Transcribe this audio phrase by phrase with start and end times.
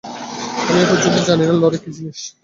[0.61, 2.19] আমি এ পর্যন্ত জানি না, লড়াই কী জিনিস?